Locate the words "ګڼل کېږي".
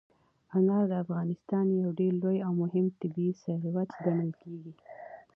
4.03-4.73